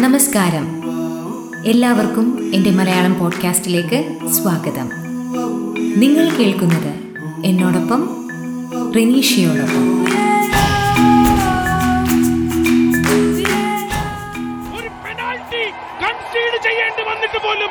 നമസ്കാരം. 0.00 0.66
എല്ലാവർക്കും 1.66 2.50
എന്റെ 2.54 2.70
മലയാളം 2.70 3.18
പോഡ്കാസ്റ്റിലേക്ക് 3.18 4.18
സ്വാഗതം. 4.32 4.90
നിങ്ങൾ 6.00 6.28
കേൾക്കുന്നത് 6.28 6.94
എന്നോടൊപ്പം 7.44 8.28
റിനീഷയോടൊപ്പം. 8.96 10.04
ചെയ്യേണ്ടി 16.62 17.02
വന്നിട്ട് 17.02 17.38
പോലും 17.42 17.70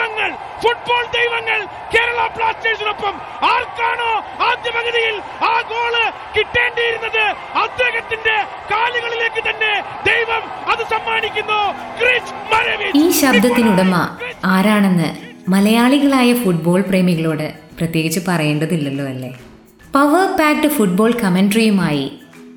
ദൈവങ്ങൾ 0.00 0.30
ഫുട്ബോൾ 0.62 1.02
ദൈവങ്ങൾ 1.16 1.60
കേരള 1.94 2.20
ബ്ലാസ്റ്റേഴ്സിനൊപ്പം 2.36 3.14
ആർക്കാണോ 3.52 4.10
ആദ്യ 4.48 4.70
പകുതിയിൽ 4.70 5.16
ആ 5.44 5.54
ഗോൾ 5.72 5.94
കിട്ടേണ്ടിയിരുന്നത്? 6.36 7.24
അദ്ദേഹത്തിന്റെ 7.56 8.36
കാലുകളിലേക്ക് 8.72 9.42
തന്നെ 9.48 9.72
ദൈവം 10.10 10.42
അത് 10.72 10.82
സമ്മാനിക്കുന്നു. 10.94 11.60
ഈ 12.94 13.10
ശബ്ദത്തിനുടമ 13.10 13.94
ആരാണെന്ന് 14.44 15.08
മലയാളികളായ 15.50 16.34
ഫുട്ബോൾ 16.34 16.80
പ്രേമികളോട് 16.80 17.46
പ്രത്യേകിച്ച് 17.78 18.20
പറയേണ്ടതില്ലല്ലോ 18.28 19.04
അല്ലേ? 19.04 19.30
പവർ 19.94 20.26
പാക്ഡ് 20.40 20.68
ഫുട്ബോൾ 20.68 21.12
കമൻട്രിയുമായി 21.12 22.06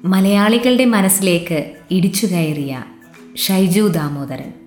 മലയാളികളുടെ 0.06 0.86
മനസ്സിലേക്ക് 0.86 1.60
ഇടിച്ചു 1.92 2.26
കയറിയ 2.26 2.74
ഷൈജു 3.38 3.88
ദാമോദരൻ. 3.88 4.63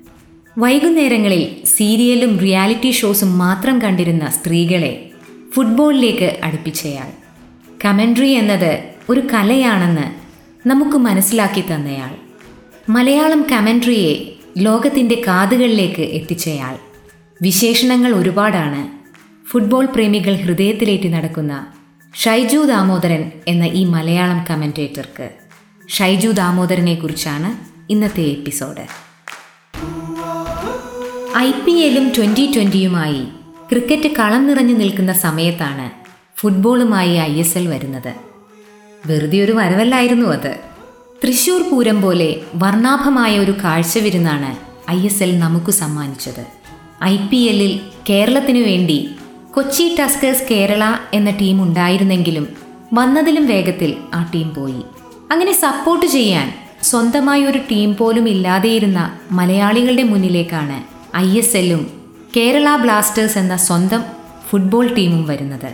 വൈകുന്നേരങ്ങളിൽ 0.59 1.66
സീരിയലും 1.66 2.38
റിയാലിറ്റി 2.38 2.91
ഷോസും 2.91 3.38
മാത്രം 3.38 3.83
കണ്ടിരുന്ന 3.83 4.30
സ്ത്രീകളെ 4.30 5.10
ഫുട്ബോളിലേക്ക് 5.55 6.38
അടുപ്പിച്ചയാൾ. 6.42 7.10
കമൻട്രി 7.84 8.30
എന്നത് 8.30 8.84
ഒരു 9.09 9.20
കലയാണെന്ന് 9.20 10.06
നമുക്ക് 10.69 10.96
മനസ്സിലാക്കി 10.98 11.60
തന്നയാൾ. 11.60 12.10
മലയാളം 12.88 13.46
കമൻട്രിയെ 13.52 14.37
ലോകത്തിന്റെ 14.59 15.23
കാതുകളിലേക്ക് 15.27 16.02
എത്തിച്ചയാൾ. 16.02 16.79
വിശേഷണങ്ങൾ 17.43 18.15
ഒരുപാടാണ്. 18.15 18.88
ഫുട്ബോൾ 19.48 19.87
പ്രേമികൾ 19.87 20.35
ഹൃദയത്തിലേറ്റി 20.35 21.09
നടക്കുന്ന 21.09 21.66
ഷൈജു 22.15 22.59
ദാമോദരൻ 22.59 23.30
എന്ന 23.48 23.65
ഈ 23.65 23.85
മലയാളം 23.85 24.45
കമന്റേറ്റർക്ക് 24.51 25.30
ഷൈജു 25.88 26.29
ദാമോദരനെ 26.29 26.95
കുറിച്ചാണ് 26.95 27.57
ഇന്നത്തെ 27.93 28.23
എപ്പിസോഡ്. 28.23 29.15
ഐ 31.38 31.51
പി 31.51 31.73
എല്ലും 31.73 32.12
ട്വന്റി 32.16 32.52
ട്വന്റിയുമായി 32.56 33.23
ക്രിക്കറ്റ് 33.70 34.16
കളം 34.16 34.46
നിറഞ്ഞു 34.46 34.74
നിൽക്കുന്ന 34.74 35.12
സമയത്താണ് 35.12 35.90
ഫുട്ബോളുമായി 36.38 37.10
ഐ 37.10 37.34
എസ് 37.34 37.59
എൽ 37.59 37.68
വരുന്നത്. 37.68 38.15
വെറുതെ 39.06 39.45
ഒരു 39.45 39.52
വരവല്ലായിരുന്നു 39.52 40.26
അത്. 40.26 40.59
തൃശൂർ 41.24 41.62
പൂരം 41.62 42.02
പോലെ 42.02 42.37
വർണാഭമായ 42.54 43.38
ഒരു 43.38 43.54
കാഴ്ച 43.64 43.98
വിരുന്നാണ് 43.98 44.57
ഐ 44.90 45.04
എസ് 45.04 45.23
എൽ 45.23 45.38
നമുക്ക് 45.38 45.70
സമ്മാനിച്ചത്. 45.70 46.46
ഐ 47.04 47.16
പി 47.16 47.37
എല്ലിൽ 47.37 47.80
കേരളത്തിനു 48.10 48.59
വേണ്ടി 48.59 49.10
കൊച്ചി 49.54 49.96
ടസ്കേഴ്സ് 50.01 50.48
കേരള 50.51 50.95
എന്ന 51.14 51.30
ടീം 51.30 51.62
ഉണ്ടായിരുന്നെങ്കിലും 51.62 52.48
വന്നതിലും 52.92 53.46
വേഗത്തിൽ 53.46 53.96
ആ 54.14 54.30
ടീം 54.34 54.54
പോയി. 54.54 54.82
അങ്ങനെ 55.30 55.52
സപ്പോർട്ട് 55.52 56.07
ചെയ്യാൻ 56.07 56.52
സ്വന്തമായി 56.82 57.45
ഒരു 57.45 57.59
ടീം 57.59 57.96
പോലും 57.96 58.29
ഇല്ലാതെയിരുന്ന 58.29 59.18
മലയാളികളുടെ 59.32 60.02
മുന്നിലേക്കാണ് 60.02 60.95
ഐ 61.16 61.38
എസ് 61.38 61.56
എല്ലും 61.56 61.82
കേരള 62.36 62.76
ബ്ലാസ്റ്റേഴ്സ് 62.76 63.38
എന്ന 63.38 63.56
സ്വന്തം 63.56 64.03
ഫുട്ബോൾ 64.48 64.94
ടീമും 64.94 65.26
വരുന്നത്. 65.26 65.70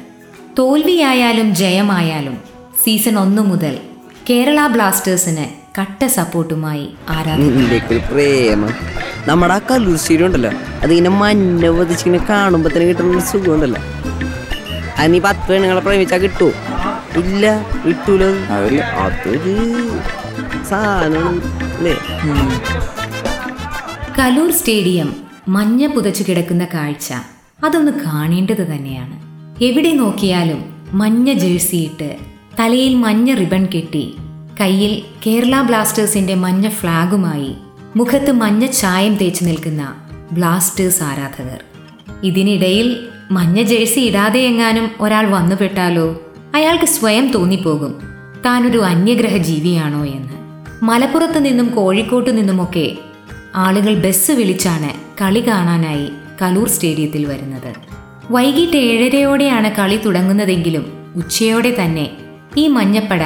തോൽവിയായാലും 0.59 1.55
ജയമായാലും 1.55 2.37
സീസൺ 2.85 3.19
ഒന്ന് 3.19 3.43
മുതൽ 3.43 3.79
കേരള 4.31 4.67
ബ്ലാസ്റ്റേഴ്സിന് 4.67 5.47
കട്ട 5.79 6.07
സപ്പോർട്ടുമായി 6.07 6.95
ആരാധന 7.09 7.49
നമ്മുടെ 9.29 9.55
ആ 9.55 9.59
ഉണ്ടല്ലോ. 10.25 10.53
അതിങ്ങനെ 10.83 11.11
മഞ്ഞ 11.11 11.69
പതിച്ചിങ്ങനെ 11.79 12.25
കാണുമ്പോ 12.31 12.71
തന്നെ 12.71 12.87
കിട്ടുന്ന 12.89 13.17
ഒരു 13.17 13.25
സുഖം 13.33 13.55
ഉണ്ടല്ലോ. 13.55 13.81
അത് 14.99 15.15
നീ 15.15 15.21
പത്ത് 15.21 15.49
പെണ്ണുങ്ങളെ 15.49 15.81
പ്രേമിച്ചാ 15.81 16.17
കിട്ടൂ 16.17 16.49
ഇല്ല 17.21 17.47
കിട്ടൂല? 17.87 18.25
അതല്ല 18.55 18.83
അതൊരു 19.05 19.57
സാധനം 20.71 21.35
അല്ലേ? 21.77 21.95
കലൂർ 24.19 24.53
സ്റ്റേഡിയം 24.53 25.22
മഞ്ഞ 25.49 25.87
പുതച്ചു 25.87 26.25
കിടക്കുന്ന 26.29 26.67
കാഴ്ച. 26.75 27.13
അതൊന്ന് 27.65 27.93
കാണേണ്ടത് 27.93 28.67
തന്നെയാണ്. 28.67 29.21
എവിടെ 29.65 29.93
നോക്കിയാലും 29.93 30.65
മഞ്ഞ 30.93 31.33
ജേഴ്സിയിട്ട് 31.33 32.17
തലയിൽ 32.61 32.95
മഞ്ഞ 32.95 33.35
റിബൺ 33.35 33.67
കെട്ടി 33.75 34.15
കയ്യിൽ 34.61 35.03
കേരള 35.27 35.63
ബ്ലാസ്റ്റേഴ്സിന്റെ 35.63 36.35
മഞ്ഞ 36.35 36.69
ഫ്ളാഗുമായി 36.69 37.55
മുഖത്ത് 37.97 38.33
മഞ്ഞ 38.33 38.67
ചായം 38.67 39.15
തേച്ചു 39.15 39.45
നിൽക്കുന്ന 39.45 39.95
ബ്ലാസ്റ്റേഴ്സ് 40.33 41.03
ആരാധകർ. 41.03 41.61
ഇതിനിടയിൽ 42.23 43.07
മഞ്ഞ 43.31 43.63
ജേഴ്സി 43.63 44.01
ഇടാതെ 44.01 44.41
എങ്ങാനും 44.41 44.91
ഒരാൾ 45.01 45.27
വന്നുപെട്ടാലോ 45.27 46.23
അയാൾക്ക് 46.55 46.85
സ്വയം 46.85 47.33
തോന്നിപ്പോകും. 47.33 47.95
താനൊരു 48.47 48.79
അന്യഗ്രഹ 48.79 49.37
ജീവിയാണോ 49.37 50.05
എന്ന്. 50.05 50.33
മലപ്പുറത്ത് 50.85 51.45
നിന്നും 51.45 51.67
കോഴിക്കോട്ട് 51.67 52.39
നിന്നുമൊക്കെ 52.39 52.97
ആളുകൾ 53.55 53.95
ബസ് 53.95 54.31
വിളിച്ചാണ് 54.31 55.23
കളി 55.23 55.41
കാണാനായി 55.41 56.11
കലൂർ 56.43 56.69
സ്റ്റേഡിയത്തിൽ 56.69 57.25
വരുന്നത്. 57.25 57.75
വൈകിട്ട് 58.31 58.77
ഏഴരയോടെയാണ് 58.77 59.71
കളി 59.77 59.97
തുടങ്ങുന്നതെങ്കിലും 59.97 60.93
ഉച്ചയോടെ 61.17 61.77
തന്നെ 61.81 62.11
ഈ 62.57 62.69
മഞ്ഞപ്പട 62.69 63.21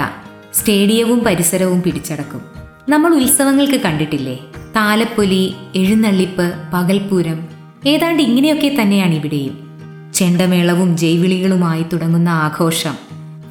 സ്റ്റേഡിയവും 0.55 1.19
പരിസരവും 1.19 1.83
പിടിച്ചടക്കും. 1.83 2.41
നമ്മൾ 2.89 3.15
ഉത്സവങ്ങൾക്ക് 3.15 3.81
കണ്ടിട്ടില്ലേ? 3.81 4.39
താലപ്പൊലി 4.77 5.55
എഴുന്നള്ളിപ്പ് 5.75 6.53
പകൽപ്പൂരം 6.75 7.49
ഏതാണ്ട് 7.87 8.23
ഇങ്ങനെയൊക്കെ 8.23 8.77
തന്നെയാണ് 8.81 9.15
ഇവിടെയും. 9.15 9.67
ചെണ്ടമേളവും 10.15 10.97
ജൈവിളികളുമായി 10.97 11.83
തുടങ്ങുന്ന 11.83 12.29
ആഘോഷം 12.29 12.95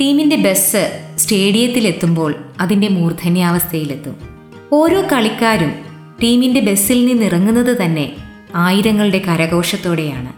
ടീമിന്റെ 0.01 0.35
ബസ് 0.35 1.01
സ്റ്റേഡിയത്തിലെത്തുമ്പോൾ 1.17 2.35
അതിന്റെ 2.59 2.87
മൂർധന്യാവസ്ഥയിലെത്തും. 2.87 4.15
ഓരോ 4.73 5.03
കളിക്കാരും 5.13 5.94
ടീമിന്റെ 6.23 6.59
ബസ്സിൽ 6.59 7.05
നിന്നിറങ്ങുന്നത് 7.05 7.83
തന്നെ 7.83 8.15
ആയിരങ്ങളുടെ 8.55 9.19
കരഘോഷത്തോടെയാണ്. 9.19 10.33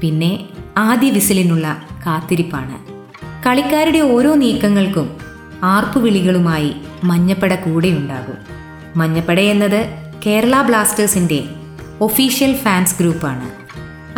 പിന്നെ 0.00 0.46
ആദ്യ 0.76 1.10
വിസിലിനുള്ള 1.10 1.82
കാത്തിരിപ്പാണ്. 2.06 2.96
കളിക്കാരുടെ 3.46 3.98
ഓരോ 3.98 4.34
നീക്കങ്ങൾക്കും 4.34 5.16
ആർപ്പുവിളികളുമായി 5.62 6.72
മഞ്ഞപ്പട 7.04 7.54
കൂടെയുണ്ടാകും. 7.54 8.34
മഞ്ഞപ്പട 8.96 9.40
എന്നത് 9.40 9.86
കേരള 10.26 10.62
ബ്ലാസ്റ്റേഴ്സിന്റെ 10.62 11.44
ഒഫീഷ്യൽ 12.00 12.52
ഫാൻസ് 12.52 12.96
ഗ്രൂപ്പാണ്. 13.00 13.50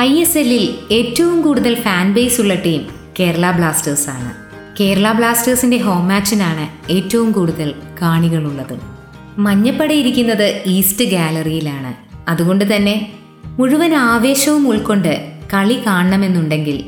ഐ 0.01 0.21
എസ് 0.21 0.39
എല്ലിൽ 0.39 0.95
ഏറ്റവും 0.95 1.43
കൂടുതൽ 1.43 1.75
ഫാൻ 1.75 2.15
ബേസ് 2.15 2.41
ഉള്ള 2.41 2.55
ടീം 2.55 2.87
കേരള 3.21 3.51
ബ്ലാസ്റ്റേഴ്സാണ്. 3.51 4.35
കേരള 4.81 5.13
ബ്ലാസ്റ്റേഴ്സിന്റെ 5.13 5.77
ഹോം 5.77 6.09
മാച്ചിനാണ് 6.09 6.93
ഏറ്റവും 6.93 7.33
കൂടുതൽ 7.33 7.75
കാണികളുള്ളത്. 8.03 8.98
മഞ്ഞപ്പട 9.39 9.93
ഇരിക്കുന്നത് 9.93 10.63
ഈസ്റ്റ് 10.67 11.05
ഗാലറിയിലാണ്. 11.05 11.95
അതുകൊണ്ട് 12.31 12.77
തന്നെ 12.77 13.13
മുഴുവൻ 13.45 13.95
ആവേശവും 13.95 14.69
ഉൾക്കൊണ്ട് 14.69 15.33
കളി 15.55 15.83
കാണണമെന്നുണ്ടെങ്കിൽ 15.87 16.85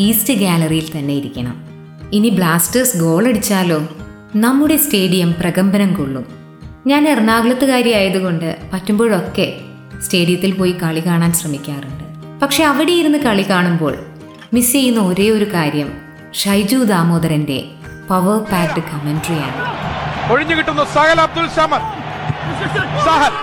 ഈസ്റ്റ് 0.00 0.34
ഗാലറിയിൽ 0.34 0.98
തന്നെ 0.98 1.14
ഇരിക്കണം. 1.14 1.64
ഇനി 2.12 2.28
ബ്ലാസ്റ്റേഴ്സ് 2.28 2.96
ഗോൾ 2.96 3.28
അടിച്ചാലോ? 3.28 3.88
നമ്മുടെ 4.36 4.76
സ്റ്റേഡിയം 4.76 5.34
പ്രകമ്പനം 5.40 5.94
കൊള്ളും. 5.94 6.26
ഞാൻ 6.86 7.08
എറണാകുളത്തുകാരി 7.08 7.92
ആയതുകൊണ്ട് 7.92 8.56
പറ്റുമ്പോഴൊക്കെ 8.72 9.60
സ്റ്റേഡിയത്തിൽ 10.06 10.52
പോയി 10.52 10.74
കളി 10.82 11.06
കാണാൻ 11.06 11.32
ശ്രമിക്കാറുണ്ട്. 11.32 12.04
പക്ഷെ 12.42 12.64
അവിടെ 12.64 12.92
ഇരുന്ന് 12.92 13.18
കളി 13.18 13.50
കാണുമ്പോൾ 13.50 13.98
മിസ് 14.52 14.72
ചെയ്യുന്ന 14.72 15.00
ഒരേ 15.00 15.30
ഒരു 15.30 15.52
കാര്യം 15.54 15.92
ഷൈജു 16.34 16.76
ദാമോദരന്റെ 16.76 17.64
പവർ 18.10 18.38
പാക്ഡ് 18.38 18.82
കമൻട്രിയാണ്. 18.82 19.91
ഒഴിഞ്ഞു 20.32 20.54
കിട്ടുന്നു 20.58 20.84
Sahal 20.96 21.20
Abdul 21.26 21.48
Samad 21.58 21.88
Sahal 23.08 23.34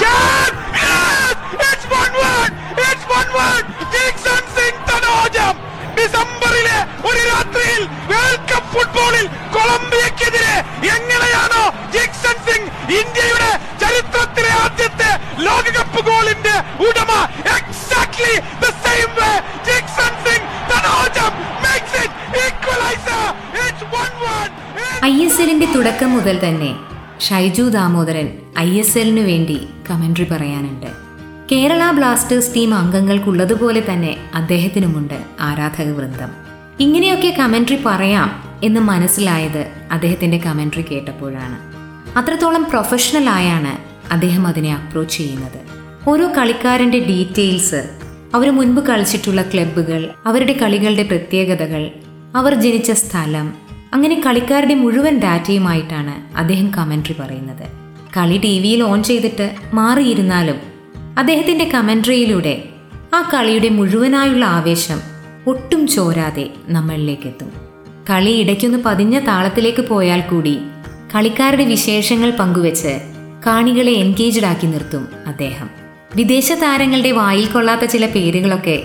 Chance! 0.00 0.58
Yes! 0.76 1.80
1-1! 1.94 2.52
It's 2.82 3.02
1-1! 3.14 3.64
Jickson 3.94 4.44
Singh 4.54 4.80
Thounaojam 4.88 5.54
ഡിസംബറിലെ 5.96 6.78
ഒരു 7.08 7.22
രാത്രിയിൽ 7.30 7.82
വേൾഡ് 8.10 8.46
കപ്പ് 8.50 8.70
ഫുട്ബോളിൽ 8.74 9.26
കൊളംബിയക്കെതിരെ 9.56 10.54
എങ്ങനെയാണോ 10.94 11.64
ജിക്സൺ 11.94 12.36
സിംഗ് 12.46 12.70
ഇന്ത്യയുടെ 12.98 13.50
ചരിത്രത്തിലെ 13.82 14.52
ആദ്യത്തെ 14.62 15.10
ലോകകപ്പ് 15.46 16.02
ഗോളിന്റെ 16.08 16.56
ഉടമ 16.86 17.10
exactly 17.56 18.34
the 18.62 18.72
same 18.84 19.12
way 19.20 19.30
Jeakson 19.68 20.12
Singh 20.26 20.48
Thounaojam 20.72 21.32
makes 21.64 22.02
it 22.04 22.16
equaliser 22.44 23.24
it's 23.62 23.88
1-1 24.00 24.60
I 25.04 25.14
S 25.22 25.40
എല്ലിന്റെ 25.42 25.68
തുടക്കം 25.82 26.12
മുതൽ 26.12 26.48
തന്നെ 26.48 26.76
ഷൈജു 27.20 27.62
ദാമോദരൻ 27.62 28.28
ഐ 28.58 28.78
എസ് 28.78 28.98
എല്ലിനു 28.98 29.26
വേണ്ടി 29.26 29.60
കമൻട്രി 29.90 30.24
പറയാനുണ്ട്. 30.24 30.86
കേരള 31.52 31.90
ബ്ലാസ്റ്റേഴ്സ് 31.90 32.54
ടീം 32.56 32.74
അംഗങ്ങൾക്കുള്ളതുപോലെ 32.74 33.82
തന്നെ 33.92 34.16
അദ്ദേഹത്തിനുമുണ്ട് 34.34 35.14
ആരാധക 35.40 35.88
വൃന്ദം. 35.88 36.28
ഇങ്ങനെയൊക്കെ 36.80 37.36
കമൻട്രി 37.38 37.78
പറയാം 37.86 38.58
എന്ന് 38.62 38.80
മനസ്സിലായത് 38.80 39.66
അദ്ദേഹത്തിന്റെ 39.92 40.38
കമൻട്രി 40.38 40.82
കേട്ടപ്പോഴാണ്. 40.82 41.58
അത്രത്തോളം 42.18 42.64
പ്രൊഫഷണൽ 42.64 43.30
ആയാണ് 43.30 43.78
അദ്ദേഹം 44.12 44.46
അതിനെ 44.46 44.74
അപ്രോച്ച് 44.74 45.16
ചെയ്യുന്നത്. 45.16 45.60
ഓരോ 46.08 46.30
കളിക്കാരന്റെ 46.38 46.98
ഡീറ്റെയിൽസ് 46.98 47.90
അവർ 48.34 48.50
മുൻപ് 48.50 48.86
കളിച്ചിട്ടുള്ള 48.86 49.42
ക്ലബ്ബുകൾ 49.42 50.10
അവരുടെ 50.26 50.52
കളികളുടെ 50.52 51.02
പ്രത്യേകതകൾ 51.02 51.90
അവർ 52.36 52.54
ജനിച്ച 52.54 52.92
സ്ഥലം 52.92 53.61
അങ്ങനെ 53.94 54.22
കളിക്കാരുടെ 54.26 54.74
മുഴുവൻ 54.74 55.18
ഡാറ്റയുമായിട്ടാണ് 55.18 56.36
അദ്ദേഹം 56.36 56.74
കമൻട്രി 56.74 57.16
പറയുന്നത്. 57.20 57.68
കളി 58.16 58.38
ടി 58.38 58.58
വിയിൽ 58.58 58.82
ഓൺ 58.82 59.02
ചെയ്തിട്ട് 59.02 59.54
മാറിയിരുന്നാലും 59.74 60.56
അദ്ദേഹത്തിന്റെ 61.18 61.64
കമൻട്രിയിലൂടെ 61.64 62.68
ആ 63.14 63.30
കളിയുടെ 63.34 63.68
മുഴുവനായുള്ള 63.68 64.44
ആവേശം 64.44 65.00
ഒട്ടും 65.46 65.86
ചോരാതെ 65.86 66.50
നമ്മളിലേക്ക് 66.68 67.26
എത്തും 67.26 67.52
കളി 68.10 68.30
ഇടയ്ക്കൊന്ന് 68.30 68.78
പതിഞ്ഞ 68.78 69.18
താളത്തിലേക്ക് 69.18 69.82
പോയാൽ 69.82 70.20
കൂടി 70.20 70.58
കളിക്കാരുടെ 71.14 71.64
വിശേഷങ്ങൾ 71.64 72.30
പങ്കുവെച്ച് 72.30 73.00
കാണികളെ 73.46 73.92
എൻഗേജ്ഡ് 73.92 74.46
ആക്കി 74.46 74.66
നിർത്തും 74.66 75.08
അദ്ദേഹം. 75.26 75.70
വിദേശ 76.16 76.52
താരങ്ങളുടെ 76.52 77.10
വായിൽ 77.10 77.46
കൊള്ളാത്ത 77.46 77.84
ചില 77.84 78.06
പേരുകളൊക്കെ 78.06 78.82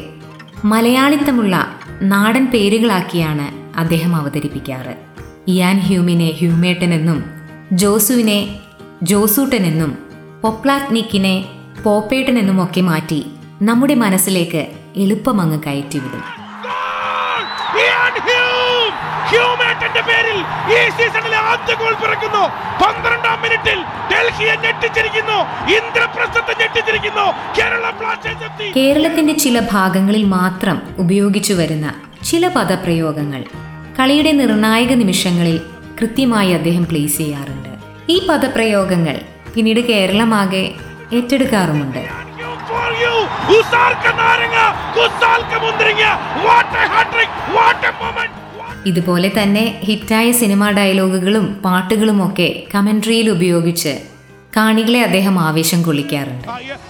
മലയാളിത്തമുള്ള 0.65 1.67
നാടൻ 2.01 2.45
പേരുകളാക്കിയാണ് 2.45 3.66
അദ്ദേഹം 3.77 4.15
അവതരിപ്പിക്കാറ്. 4.15 4.95
ഇയാൻ 5.47 5.79
ഹ്യൂമിനെ 5.79 6.31
ഹ്യൂമേട്ടനെന്നും 6.37 7.23
ജോസുവിനെ 7.71 8.59
ജോസൂട്ടനെന്നും 9.03 9.97
പൊപ്ലാറ്റ്നിക്കിനെ 10.43 11.45
പോപ്പേട്ടനെന്നും 11.83 12.63
ഒക്കെ 12.63 12.81
മാറ്റി 12.81 13.25
നമ്മുടെ 13.61 13.95
മനസ്സിലേക്ക് 13.95 14.67
എളുപ്പമങ്ങ് 14.97 15.59
കയറ്റിവിടും. 15.67 16.19
ഗോൾ! 16.19 17.41
Ian 17.81 18.13
Hume! 18.21 18.91
ഹ്യൂമേട്ടന്റെ 19.27 20.01
പേരിൽ 20.01 20.39
ഈ 20.73 20.89
സീസണിലെ 20.89 21.37
ആദ്യ 21.37 21.73
ഗോൾ 21.75 21.93
പിറക്കുന്നു. 21.93 22.43
പന്ത്രണ്ടാം 22.83 23.41
മിനിറ്റിൽ 23.41 23.79
ഡൽഹിയെ 24.11 24.55
ഞെട്ടിച്ചിരിക്കുന്നു. 24.55 25.37
ഇന്ദ്രപ്രസ്ഥത്തെ 25.71 26.63
ഞെട്ടിച്ചിരിക്കുന്നു. 26.63 27.25
കേരള 27.59 27.89
ബ്ലാസ്റ്റേഴ്സ് 27.89 28.73
കേരളത്തിന്റെ 28.75 29.33
ചില 29.33 29.61
ഭാഗങ്ങളിൽ 29.71 30.23
മാത്രം 30.23 30.81
ഉപയോഗിച്ചു 30.97 31.53
വരുന്ന 31.53 31.93
ചില 32.25 32.47
പദപ്രയോഗങ്ങൾ. 32.47 33.43
കളിയുടെ 33.99 34.31
നിർണായക 34.31 34.93
നിമിഷങ്ങളിൽ 34.93 35.61
കൃത്യമായി 36.01 36.51
അദ്ദേഹം 36.51 36.85
പ്ലേസ് 36.85 37.17
ചെയ്യാറുണ്ട്. 37.17 37.69
ഈ 38.11 38.27
പദപ്രയോഗങ്ങൾ 38.27 39.21
പിന്നീട് 39.55 39.79
കേരളമാകെ 39.79 40.73
ഏറ്റെടുക്കാറുമുണ്ട്. 41.13 42.03
ഇതുപോലെ 48.85 49.31
തന്നെ 49.41 49.81
ഹിറ്റായ 49.83 50.31
സിനിമാ 50.31 50.71
ഡയലോഗുകളും 50.71 51.53
പാട്ടുകളുമൊക്കെ 51.65 52.63
കമൻട്രിയിൽ 52.75 53.29
ഉപയോഗിച്ച് 53.29 54.16
കാണികളെ 54.57 54.99
അദ്ദേഹം 55.03 55.39
ആവേശം 55.39 55.83
കൊള്ളിക്കാറുണ്ട്. 55.83 56.45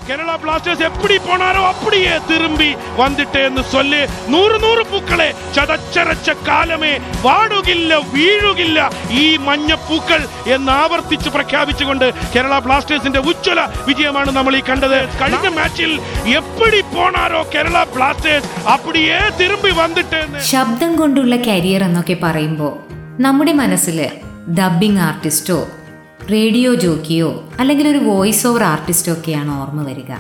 കേരള 0.08 0.36
ബ്ലാസ്റ്റേഴ്സ് 0.36 0.84
എപ്പടി 0.84 1.18
പോണാരോ 1.18 1.62
അപ്പടിയെ 1.64 2.14
തിരുമ്പി 2.30 2.68
വന്നിട്ടേ 3.00 3.42
എന്ന് 3.46 3.64
ചൊല്ലി 3.72 4.02
നൂറ് 4.34 4.58
നൂറ് 4.64 4.84
പൂക്കളെ 4.92 5.28
ചതച്ചരച്ച 5.56 6.30
കാലമേ 6.48 6.92
വാടുകില്ല 7.26 7.94
വീഴുകില്ല 8.14 8.80
ഈ 9.22 9.38
മഞ്ഞപ്പൂക്കൾ 9.38 10.22
എന്ന് 10.54 10.72
ആവർത്തിച്ച് 10.72 11.30
പ്രഖ്യാപിച്ചുകൊണ്ട് 11.30 12.06
കേരള 12.36 12.60
ബ്ലാസ്റ്റേഴ്സിന്റെ 12.60 13.20
ഉജ്ജ്വല 13.32 13.60
വിജയമാണ് 13.88 14.32
നമ്മൾ 14.32 14.56
ഈ 14.56 14.64
കണ്ടത്. 14.70 15.00
കഴിഞ്ഞ 15.22 15.48
മാച്ചിൽ 15.58 15.92
എപ്പടി 16.40 16.82
പോണാരോ 16.94 17.42
കേരള 17.56 17.84
ബ്ലാസ്റ്റേഴ്സ് 17.96 18.52
അപ്പടിയേ 18.70 19.20
തിരുമ്പി 19.40 19.74
വന്നിട്ടേ 19.82 20.22
ശബ്ദം 20.52 20.96
കൊണ്ടുള്ള 20.96 21.36
കരിയർ 21.48 21.84
എന്നൊക്കെ 21.84 22.18
പറയുമ്പോൾ 22.24 22.74
നമ്മുടെ 23.20 23.52
മനസ്സിൽ 23.54 24.00
ഡബ്ബിംഗ് 24.60 25.00
ആർട്ടിസ്റ്റോ 25.00 25.58
റേഡിയോ 26.32 26.74
ജോക്കിയോ 26.74 27.50
അല്ലെങ്കിൽ 27.60 27.88
ഒരു 27.88 27.98
വോയിസ് 27.98 28.48
ഓവർ 28.48 28.64
ആർട്ടിസ്റ്റോ 28.64 29.14
ഒക്കെയാണ് 29.14 29.62
ഓർമ്മ 29.62 29.84
വരിക. 29.84 30.12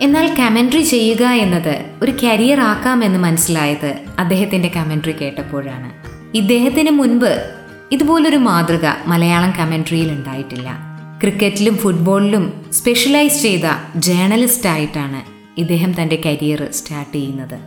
എന്നാൽ 0.00 0.34
കമൻട്രി 0.34 0.80
ചെയ്യുക 0.80 1.22
എന്നത് 1.22 1.84
ഒരു 2.02 2.12
കരിയർ 2.24 2.60
ആക്കാമെന്ന് 2.60 3.18
മനസ്സിലായത് 3.18 3.98
അദ്ദേഹത്തിന്റെ 4.18 4.68
കമൻട്രി 4.68 5.12
കേട്ടപ്പോഴാണ്. 5.12 5.92
ഇദ്ദേഹത്തിന് 6.36 6.90
മുൻപ് 6.90 7.50
ഇതുപോലൊരു 7.92 8.36
മാതൃക 8.36 8.86
മലയാളം 9.06 9.50
കമൻട്രിയിൽ 9.50 10.12
ഉണ്ടായിട്ടില്ല. 10.12 10.78
ക്രിക്കറ്റിലും 11.22 11.76
ഫുട്ബോളിലും 11.76 12.64
സ്പെഷ്യലൈസ് 12.72 13.42
ചെയ്ത 13.42 13.60
ജേർണലിസ്റ്റ് 13.96 14.68
ആയിട്ടാണ് 14.68 15.22
ഇദ്ദേഹം 15.60 16.02
തന്റെ 16.02 16.22
കരിയർ 16.26 16.68
സ്റ്റാർട്ട് 16.72 17.12
ചെയ്യുന്നത്. 17.12 17.58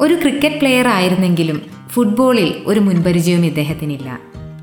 ഒരു 0.00 0.14
ക്രിക്കറ്റ് 0.14 0.56
പ്ലെയർ 0.56 0.88
ആയിരുന്നെങ്കിലും 0.88 1.62
ഫുട്ബോളിൽ 1.88 2.54
ഒരു 2.66 2.80
മുൻപരിചയവും 2.80 3.46
ഇദ്ദേഹത്തിനില്ല. 3.46 4.18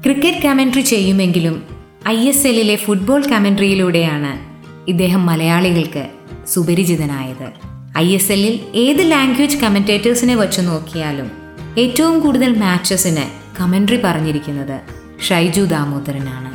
ക്രിക്കറ്റ് 0.06 0.44
കമൻട്രി 0.44 0.82
ചെയ്യുമെങ്കിലും 0.82 1.75
ഐ 2.08 2.28
എസ് 2.28 2.48
എല്ലിലെ 2.48 2.76
ഫുട്ബോൾ 2.76 3.28
കമൻട്രിയിലൂടെയാണ് 3.28 4.62
ഇദ്ദേഹം 4.90 5.26
മലയാളികൾക്ക് 5.26 6.10
സുപരിചിതനായത്. 6.48 7.52
ഐ 7.98 8.14
എസ് 8.14 8.32
എല്ലിൽ 8.32 8.60
ഏത് 8.76 9.12
ലാംഗ്വേജ് 9.12 9.58
കമന്റേറ്റേഴ്സിനെ 9.58 10.36
വച്ച് 10.36 10.62
നോക്കിയാലും 10.62 11.32
ഏറ്റവും 11.78 12.20
കൂടുതൽ 12.20 12.58
മാച്ചസിന് 12.60 13.24
കമൻട്രി 13.60 14.02
പറഞ്ഞിരിക്കുന്നത് 14.04 14.82
ഷൈജു 15.30 15.62
ദാമോദരനാണ്. 15.62 16.52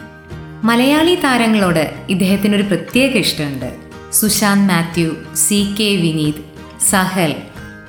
മലയാളി 0.66 1.14
താരങ്ങളോട് 1.14 1.94
ഇദ്ദേഹത്തിനൊരു 2.08 2.62
പ്രത്യേക 2.62 3.10
ഇഷ്ടമുണ്ട്. 3.10 3.76
സുശാന്ത് 4.12 4.72
മാത്യു 4.72 5.16
സി 5.34 5.74
കെ 5.80 5.96
വിനീത് 5.96 6.44
സഹൽ 6.90 7.34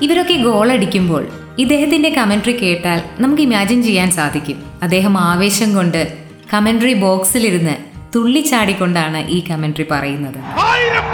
ഇവരൊക്കെ 0.01 0.33
ഗോളടിക്കുമ്പോൾ 0.33 1.27
ഇദ്ദേഹത്തിന്റെ 1.59 2.09
കമൻട്രി 2.09 2.57
കേട്ടാൽ 2.57 3.01
നമുക്ക് 3.19 3.41
ഇമാജിൻ 3.41 3.83
ചെയ്യാൻ 3.83 4.11
സാധിക്കും. 4.11 4.63
അദ്ദേഹം 4.83 5.17
ആവേശം 5.17 5.75
കൊണ്ട് 5.75 6.20
കമന്ററി 6.53 6.93
ബോക്സിലിരുന്ന് 6.93 7.75
തുള്ളിച്ചാടിക്കൊണ്ടാണ് 8.15 9.19
ഈ 9.27 9.37
കമന്ററി 9.49 9.85
പറയുന്നത്. 9.91 10.39
ആയിരം 10.59 11.05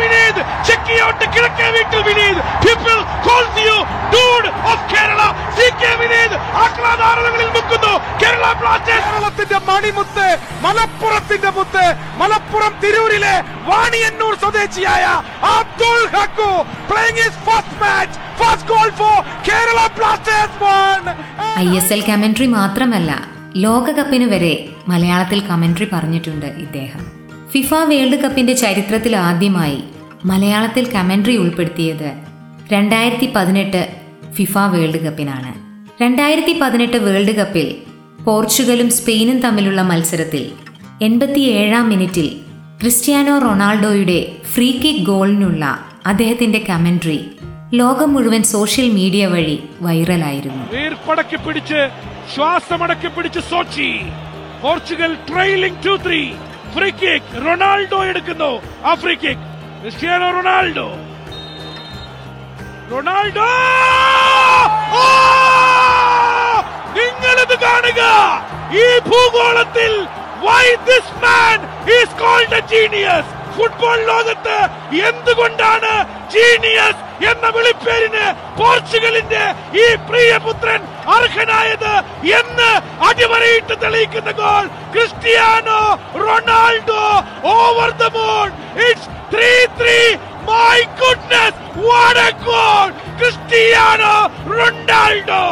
വിനീത് 0.00 0.40
വിനീത്. 2.08 2.40
ഡൂഡ് 4.14 4.48
ഓഫ് 4.72 4.84
കേരള 4.94 5.22
വിനീത് 6.02 6.36
കേരളത്തിന്റെ 8.86 9.58
മണിമുത്ത് 9.68 10.26
മലപ്പുറത്തിന്റെ 10.62 11.50
മുത്ത് 11.50 11.84
മലപ്പുറം 12.16 12.72
തിരൂരിലെ 12.80 13.34
വാണിയന്നൂർ 13.66 14.34
സ്വദേശിയായ 14.36 15.04
Abdul 15.50 15.98
Hakku 16.14 16.50
playing 16.90 17.22
his 17.22 17.42
first 17.46 17.78
match 17.80 18.18
first 18.36 18.68
goal 18.68 18.90
for 18.92 19.16
Kerala 19.48 19.78
Blasters 19.96 20.72
I 21.60 21.76
S 21.76 21.92
L 21.92 22.02
commentary 22.02 22.46
മാത്രമല്ല 22.52 23.10
ലോകകപ്പിന് 23.56 24.26
വരെ 24.26 24.54
മലയാളത്തിൽ 24.88 25.40
കമന്ററി 25.40 25.84
പറഞ്ഞിട്ടുണ്ട് 25.92 26.46
ഇദ്ദേഹം. 26.58 27.02
ഫിഫ 27.52 27.74
വേൾഡ് 27.84 28.16
കപ്പിന്റെ 28.20 28.52
ചരിത്രത്തിൽ 28.54 29.16
ആദ്യമായി 29.22 29.78
മലയാളത്തിൽ 30.24 30.84
കമന്ററി 30.92 31.36
ഉൾപ്പെടുത്തിയത് 31.36 32.08
രണ്ടായിരത്തി 32.72 33.26
പതിനെട്ട് 33.34 33.82
ഫിഫ 34.32 34.58
വേൾഡ് 34.68 34.98
കപ്പിനാണ് 34.98 35.50
രണ്ടായിരത്തി 36.00 36.52
പതിനെട്ട് 36.60 36.96
വേൾഡ് 36.98 37.30
കപ്പിൽ 37.30 37.66
പോർച്ചുഗലും 38.24 38.90
സ്പെയിനും 38.90 39.40
തമ്മിലുള്ള 39.40 39.82
മത്സരത്തിൽ 39.82 40.52
എൺപത്തിയേഴാം 41.02 41.88
മിനിറ്റിൽ 41.88 42.40
ക്രിസ്ത്യാനോ 42.80 43.38
റൊണാൾഡോയുടെ 43.38 44.32
ഫ്രീ 44.54 44.70
കിക്ക് 44.70 45.04
ഗോളിനുള്ള 45.04 45.84
അദ്ദേഹത്തിന്റെ 46.06 46.64
കമന്ററി 46.68 47.30
ലോകം 47.74 48.14
മുഴുവൻ 48.14 48.42
സോഷ്യൽ 48.42 48.90
മീഡിയ 48.90 49.26
വഴി 49.26 49.62
വൈറലായിരുന്നു. 49.80 50.72
പിടിച്ച് 51.36 51.88
ശ്വാസമടക്കി 52.34 53.08
പിടിച്ച് 53.08 53.40
Sochi. 53.40 54.00
Portugal 54.62 55.14
trailing 55.14 55.86
two 55.86 55.96
three 56.06 56.30
free 56.76 56.90
kick 56.90 57.46
Ronaldo 57.46 58.04
എടുക്കുന്നു. 58.04 58.62
ആ 58.84 58.94
free 58.94 59.14
kick 59.14 59.40
Cristiano 59.82 60.30
Ronaldo. 60.30 60.90
Ronaldo! 62.92 63.44
ഈ 68.74 68.84
ഭൂഗോളത്തിൽ 69.08 69.92
why 70.44 70.66
this 70.88 71.16
man 71.24 71.58
is 71.96 72.18
called 72.20 72.58
a 72.58 72.62
genius 72.72 73.30
football 73.56 73.98
ലോകത്ത് 74.08 74.56
എന്തുകൊണ്ടാണ് 75.08 75.92
ജീനിയസ് 76.32 77.02
എന്ന 77.30 77.46
വിളിപ്പേരിന് 77.56 78.24
പോർച്ചുഗലിന്റെ 78.58 79.44
ഈ 79.82 79.84
പ്രിയപുത്രൻ 80.08 80.80
അർഹനായത് 81.16 81.92
എന്ന് 82.38 82.70
അടിവരയിട്ട് 83.08 83.74
തെളിയിക്കുന്ന 83.84 84.32
goal 84.40 84.64
Cristiano 84.94 85.80
Ronaldo 86.24 87.04
over 87.54 87.92
the 88.02 88.10
moon 88.16 88.48
it's 88.88 89.08
three 89.34 89.52
three 89.78 89.98
my 90.50 90.78
goodness 91.02 91.58
what 91.86 92.20
a 92.26 92.30
goal 92.48 92.88
Cristiano 93.20 94.14
Ronaldo. 94.52 95.44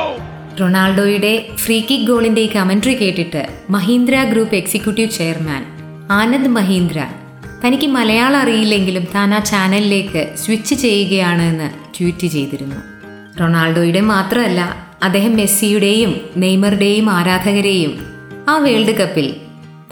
റൊണാൾഡോയുടെ 0.61 1.47
ഫ്രീ 1.57 1.81
കിക്ക് 1.81 2.07
ഗോളിന്റെ 2.07 2.47
കമന്ററി 2.47 2.95
കേട്ടിട്ട് 2.95 3.49
Mahindra 3.71 4.25
group 4.25 4.55
executive 4.55 5.11
chairman 5.11 5.63
Anand 6.11 6.49
Mahindra 6.49 7.07
തനിക്ക് 7.65 7.87
മലയാളം 7.87 8.37
അറിയില്ലെങ്കിലും 8.37 9.05
താൻ 9.15 9.35
ആ 9.35 9.39
ചാനലിലേക്ക് 9.39 10.37
സ്വിച്ച് 10.37 10.75
ചെയ്യുകയാണ് 10.75 11.43
എന്ന് 11.43 11.71
ട്വീറ്റ് 11.97 12.27
ചെയ്തിരുന്നു. 12.27 12.77
റൊണാൾഡോയുടെ 13.41 14.01
മാത്രമല്ല 14.01 14.77
അദ്ദേഹം 15.03 15.37
മെസ്സിയുടെയും 15.37 16.21
നെയ്മറുടെയും 16.37 17.11
ആരാധകരെയും 17.11 17.93
ആ 18.49 18.59
വേൾഡ് 18.59 18.99
കപ്പിൽ 18.99 19.37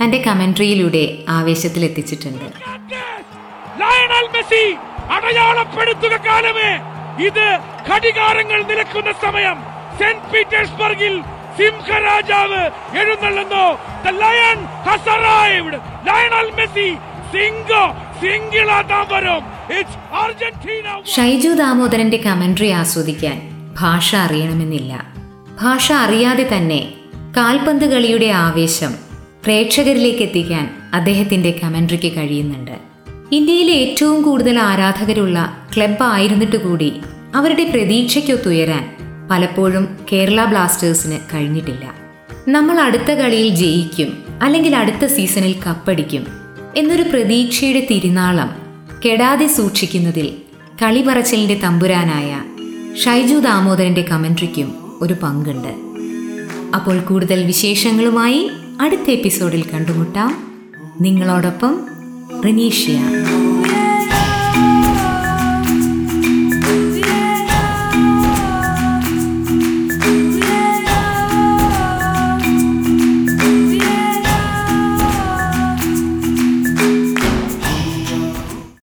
തന്റെ 0.02 0.18
കമന്ററിയിലൂടെ 0.18 1.18
ആവേശത്തിലെത്തിച്ചിട്ടുണ്ട്. 1.28 2.46
മെസ്സി 4.34 4.64
അടയാളപ്പെടുത്തുക 5.10 6.16
കാലമേ 6.26 6.70
ഇത് 7.26 7.46
ഘടികാരങ്ങൾ 7.90 8.62
നിലക്കുന്ന 8.62 9.12
സമയം. 9.12 9.69
സെന്റ് 10.00 10.32
പീറ്റേഴ്സ്ബർഗിൽ 10.32 11.14
സിംഹരാജാവ് 11.58 12.62
എഴുന്നള്ളുന്നു 12.96 13.64
The 14.04 14.12
lion 14.12 14.58
arrived. 15.08 15.74
Lionel 16.06 16.50
Messi. 16.50 16.88
Shaiju 21.06 21.52
ദാമോദരന്റെ 21.52 22.16
commentary 22.16 22.68
ആസ്വദിക്കാൻ 22.70 23.36
ഭാഷ 23.80 24.16
അറിയണമെന്നില്ല 24.16 24.92
ഭാഷ 25.60 25.92
അറിയാതെ 25.92 26.42
തന്നെ 26.42 26.80
കാൽപന്ത് 27.36 27.84
കളിയുടെ 27.84 28.26
ആവേശം 28.26 28.92
പ്രേക്ഷകരിലേക്ക് 29.44 30.22
എത്തിക്കാൻ 30.22 30.64
അദ്ദേഹത്തിന്റെ 30.94 31.58
കമന്ററിക്ക് 31.62 32.16
കഴിയുന്നുണ്ട് 32.16 32.76
ഇന്ത്യയിലെ 33.32 33.72
ഏറ്റവും 33.72 34.22
കൂടുതൽ 34.22 34.58
ആരാധകരുള്ള 34.58 35.38
ക്ലബ് 35.76 36.58
കൂടി 36.58 36.90
അവരുടെ 37.34 37.64
പ്രതീക്ഷയ്ക്കൊത്തുയരാൻ 37.64 38.84
പലപ്പോഴും 39.30 39.98
കേരള 40.12 40.44
ബ്ലാസ്റ്റേഴ്സിന് 40.44 41.18
കഴിഞ്ഞിട്ടില്ല. 41.34 41.94
നമ്മൾ 42.48 42.80
അടുത്ത 42.80 43.12
കളിയിൽ 43.12 43.54
ജയിക്കും 43.54 44.24
അല്ലെങ്കിൽ 44.42 44.76
അടുത്ത 44.76 45.06
സീസണിൽ 45.06 45.54
കപ്പടിക്കും 45.66 46.26
എന്നൊരു 46.76 47.02
പ്രതീക്ഷയുടെ 47.02 47.86
തിരുനാളം 47.90 48.50
കെടാതെ 49.06 49.46
സൂക്ഷിക്കുന്നതിൽ 49.46 50.32
കളിപറച്ചിലിന്റെ 50.82 51.54
തമ്പുരാനായ 51.54 52.42
ഷൈജു 53.04 53.34
ദാമോദരന്റെ 53.34 54.02
കമൻട്രിക്കും 54.02 54.98
ഒരു 55.00 55.14
പങ്കുണ്ട്. 55.14 55.74
അപ്പോൾ 56.76 57.00
കൂടുതൽ 57.00 57.44
വിശേഷങ്ങളുമായി 57.44 58.50
അടുത്ത 58.80 59.10
എപ്പിസോഡിൽ 59.10 59.64
കണ്ടുമുട്ടാം. 59.74 60.52
നിങ്ങളോടൊപ്പം 61.00 61.86
റിനീഷ്യ. 62.44 63.00